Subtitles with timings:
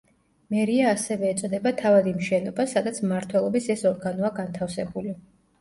[0.53, 5.19] მერია ასევე ეწოდება თავად იმ შენობას, სადაც მმართველობის ეს ორგანოა განთავსებული.